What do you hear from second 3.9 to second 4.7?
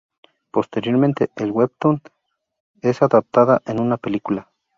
película.